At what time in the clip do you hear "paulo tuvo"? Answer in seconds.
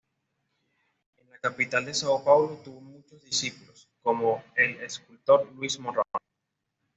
2.23-2.81